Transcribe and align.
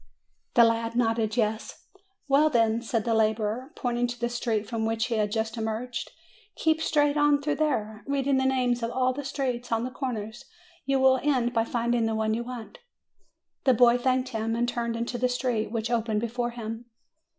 The 0.55 0.63
lad 0.63 0.95
nodded, 0.95 1.37
"Yes." 1.37 1.85
"Well, 2.27 2.49
then," 2.49 2.81
said 2.81 3.03
the 3.05 3.13
laborer, 3.13 3.71
pointing 3.75 4.07
to 4.07 4.19
the 4.19 4.29
street 4.29 4.67
from 4.67 4.83
which 4.83 5.05
he 5.05 5.13
had 5.15 5.31
just 5.31 5.57
emerged, 5.57 6.09
"keep 6.55 6.81
straight 6.81 7.17
on 7.17 7.39
through 7.39 7.57
there, 7.57 8.03
reading 8.07 8.37
the 8.37 8.45
names 8.47 8.81
of 8.81 8.89
all 8.89 9.13
the 9.13 9.23
streets 9.23 9.71
on 9.71 9.83
the 9.83 9.91
corners; 9.91 10.45
you 10.87 10.99
will 10.99 11.19
end 11.21 11.53
by 11.53 11.65
finding 11.65 12.07
the 12.07 12.15
one 12.15 12.33
you 12.33 12.43
want." 12.43 12.79
The 13.65 13.75
boy 13.75 13.95
thanked 13.99 14.29
him, 14.29 14.55
and 14.55 14.67
turned 14.67 14.95
into 14.95 15.19
the 15.19 15.29
street 15.29 15.69
which 15.71 15.91
opened 15.91 16.21
before 16.21 16.49
him. 16.49 16.85